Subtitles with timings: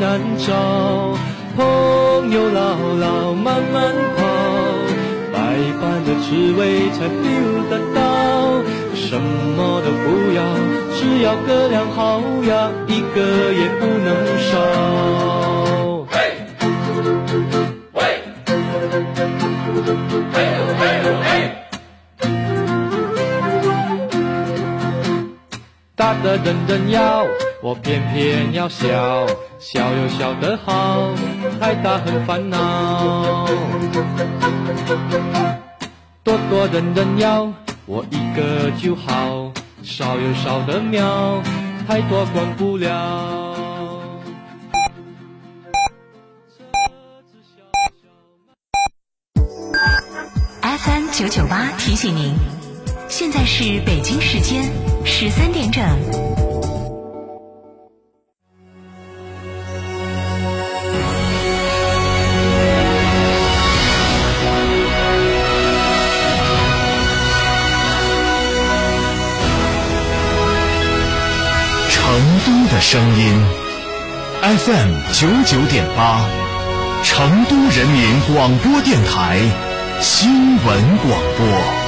[0.00, 0.52] 难找。
[1.56, 4.22] 朋友老老慢慢跑，
[5.32, 5.38] 百
[5.80, 8.00] 般的滋味才 feel 得到。
[8.94, 10.42] 什么都不要，
[10.96, 14.50] 只要个两好呀，一个也不能少。
[16.10, 16.16] 嘿，
[17.92, 18.02] 喂，
[20.32, 20.36] 嘿
[20.78, 20.82] 嘿
[21.22, 21.24] 嘿。
[25.94, 27.26] 大的人人要，
[27.62, 29.26] 我偏偏要笑，
[29.58, 31.10] 笑又笑得好，
[31.58, 33.46] 太大很烦恼。
[36.22, 37.50] 多多人人要，
[37.86, 39.50] 我一个就好，
[39.82, 41.42] 少又少得妙，
[41.88, 43.54] 太多管不了。
[50.62, 52.34] FM 九九八提醒您，
[53.08, 54.70] 现在是北京时间
[55.04, 55.82] 十三点整。
[72.76, 73.42] 的声音
[74.42, 76.20] ，FM 九九点八，
[77.02, 79.38] 成都人民广播电台
[80.02, 81.85] 新闻广播。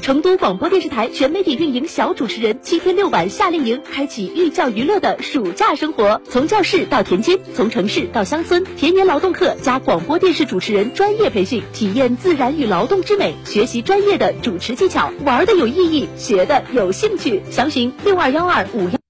[0.00, 6.20] 成都广播电视台全媒体运营小主持人七天六晚夏令营，开启寓教于乐的暑假生活。
[6.28, 17.42] 从教室到田间，从城市到乡村，田园劳动课加广播电视主持人专业培训，体验自然与劳动之美，学习专业的主持技巧，玩的有意义，学的有兴趣。
[17.50, 19.09] 详询六二幺二五幺。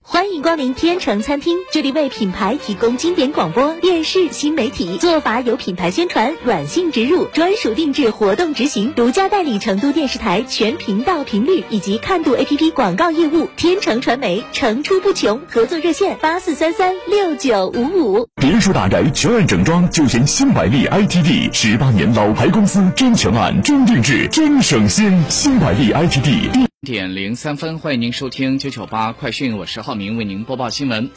[0.11, 13.47] 欢迎光临天成餐厅，这里为品牌提供经典广播电视新媒体做法有品牌宣传、软性植入、专属定制活动执行，独家代理成都电视台全频道频率以及看度 APP 广告业务。
[13.55, 18.27] 天成传媒层出不穷，合作热线八四三三六九五五。
[18.41, 25.23] 别墅大宅全案整装就选新百利 ITD，十八年老牌公司，真全案、真定制、真省心。
[25.29, 26.67] 新百利 ITD。
[26.83, 31.11] 点零三分，欢迎您收听九九八快讯，我是浩明，为您播报新闻。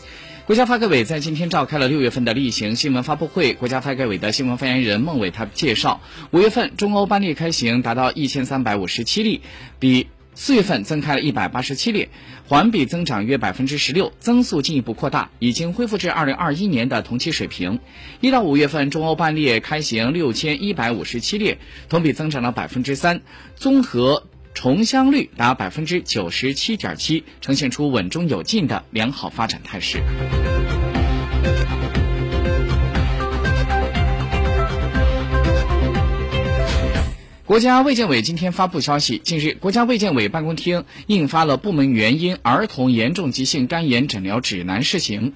[0.44, 3.54] 国家发改委在今天召开了六月份的例行新闻发布会。
[3.54, 9.40] 国家发改委的新闻发言人孟伟他介绍，五月份中欧班列开行达到一千三百五十七例，
[9.78, 12.10] 比四月份增开了一百八十七例，
[12.46, 17.80] 环比增长约百分之十六，增速进一步扩大，已经恢复至二零二一年的同期水平。
[18.20, 21.56] 一到五月份，中欧班列开行六千一百五十七列，
[21.88, 23.22] 同比增长了百分之三，
[23.56, 24.24] 综合。
[24.54, 29.98] 重乡率达百分之九十七点七，呈现出稳中有进的良好发展态势。
[37.44, 45.34] 国家卫健委今天发布消息，近日，国家卫健委办公厅印发了部门原因儿童严重急性肝炎诊疗指南试行。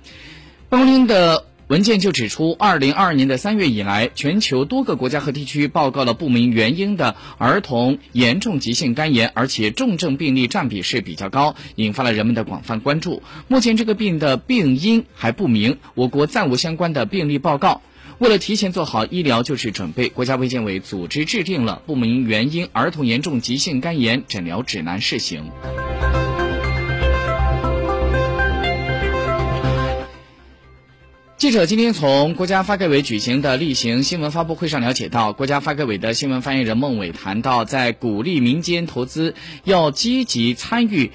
[0.70, 1.44] 办公厅的。
[1.68, 13.22] 文件就指出，二零二二年的三月以来，全球多个国家和地区报告了不明原因的儿童严重急性肝炎，而且重症病例占比是比较高，引发了人们的广泛关注。
[13.48, 17.82] 目前这个病的病因还不明，我国暂无相关的病例报告。
[18.16, 25.50] 为了提前做好医疗救治准备，国家卫健委组织制定了不明原因儿童严重急性肝炎诊疗指南试行。
[31.48, 41.10] 记者今天从国家发改委举行的例行新闻发布会上了解到，国家发改委的新闻发言人孟伟谈到，在鼓励民间投资要积极参与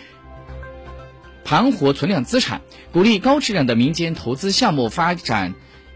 [1.45, 2.61] 盘活存量资产，
[2.91, 5.53] 鼓励高质量的民间投资项目发展。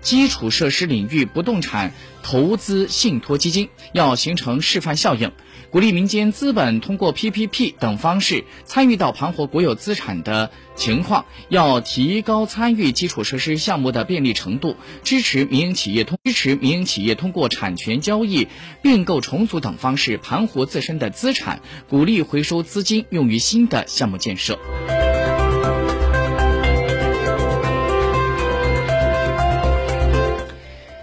[0.08, 1.92] 基础设施领域不动产
[2.24, 5.34] 投资信托基金要形成示范效应，
[5.70, 18.48] 鼓励民间资本通过 PPP 等方式参与到盘活国有资产的情况，要提高参与基础设施项目的便利程度，支持民营企业通支持民营企业通过产权交易、
[18.82, 24.58] 并购重组等方式盘活自身的资产，鼓励回收资金用于新的项目建设。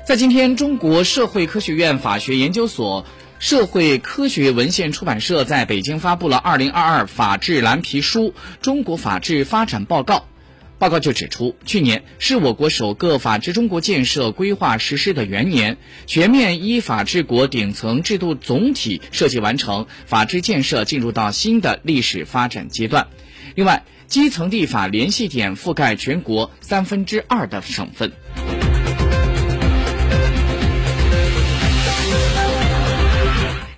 [0.05, 3.06] 在今天，中国社会科学院法学研究所
[3.39, 10.17] 社会科学文献出版社在北京发布了《二零二二法治蓝皮书：中国法治发展报告》。
[10.79, 23.07] 报告就指出，去年是我国首个法治中国建设规划实施的元年，全面依法治国顶层制度总体设计完成，法治建设进入到新的历史发展阶段。
[23.55, 28.12] 另外，基层立法联系点覆盖全国三分之二的省份。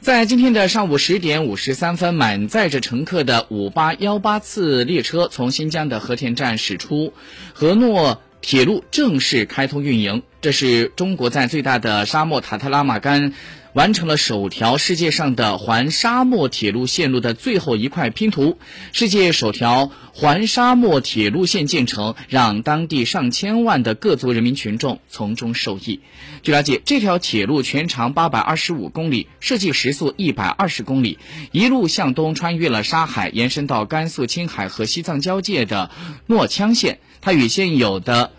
[0.06, 7.12] 在今天的上午十点五十三分，满载着乘客的五八幺八次列车从新疆的和田站驶出，
[7.52, 10.22] 和诺铁路正式开通运营。
[10.40, 13.32] 这是中国在最大的沙漠塔特拉玛干。
[13.76, 18.56] 完成了首条世界上的环沙漠铁路线路的最后一块拼图，
[18.90, 26.00] 世界首条环沙漠铁路线建成，让当地上千万的各族人民群众从中受益。
[26.42, 31.18] 据了解，这条铁路全长八百二十五公里，设计时速一百二十公里，
[31.52, 35.90] 一路向东穿越了沙海，延伸到甘肃青海和西藏交界的
[36.26, 36.98] 诺羌县。
[37.20, 38.32] 它与现有的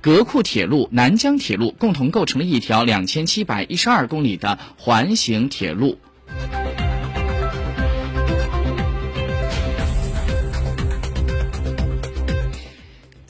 [0.00, 5.98] 格库铁路、南疆铁路共同构成了一条两千七百一十二公里的环形铁路。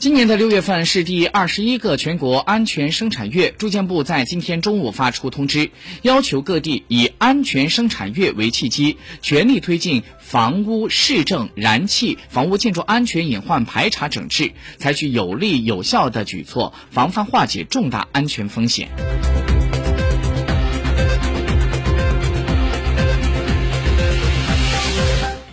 [0.08, 5.70] 今年的六月份是第二十一个全国安全生产月，住建部在今天中午发出通知，
[6.00, 18.88] 要求各地以安全生产月为契机，全力推进房屋市政、燃气、房屋建筑安全隐患排查整治，采取有力有效的举措，防范化解重大安全风险。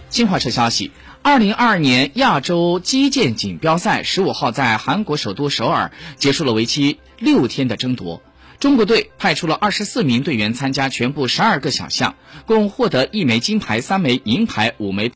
[0.09, 0.91] 新华社消息。
[1.25, 8.21] 二零二二年亚洲击剑锦标赛十五号在韩国首都首尔结束了为期六天的争夺。
[8.59, 12.13] 中国队派出了二十四名队员参加全部十二个小项，
[12.45, 15.03] 共获得一枚金牌、三枚银牌、五枚。